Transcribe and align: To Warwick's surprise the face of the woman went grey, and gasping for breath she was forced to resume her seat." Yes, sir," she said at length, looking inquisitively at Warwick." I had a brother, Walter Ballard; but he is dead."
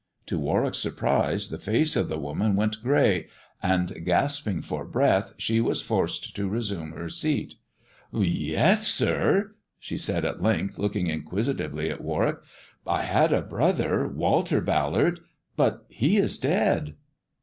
To 0.25 0.39
Warwick's 0.39 0.79
surprise 0.79 1.49
the 1.49 1.59
face 1.59 1.95
of 1.95 2.09
the 2.09 2.17
woman 2.17 2.55
went 2.55 2.81
grey, 2.81 3.27
and 3.61 4.03
gasping 4.03 4.63
for 4.63 4.83
breath 4.83 5.33
she 5.37 5.61
was 5.61 5.83
forced 5.83 6.35
to 6.37 6.49
resume 6.49 6.93
her 6.93 7.07
seat." 7.07 7.53
Yes, 8.11 8.87
sir," 8.87 9.53
she 9.77 9.99
said 9.99 10.25
at 10.25 10.41
length, 10.41 10.79
looking 10.79 11.05
inquisitively 11.05 11.91
at 11.91 12.01
Warwick." 12.01 12.39
I 12.97 13.03
had 13.03 13.31
a 13.31 13.43
brother, 13.43 14.07
Walter 14.07 14.59
Ballard; 14.59 15.19
but 15.55 15.85
he 15.87 16.17
is 16.17 16.39
dead." 16.39 16.95